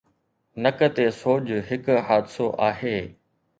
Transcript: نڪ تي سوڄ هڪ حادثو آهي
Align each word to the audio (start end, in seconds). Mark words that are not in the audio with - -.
نڪ 0.63 0.79
تي 0.95 1.05
سوڄ 1.19 1.43
هڪ 1.69 1.85
حادثو 2.07 2.45
آهي 2.69 2.97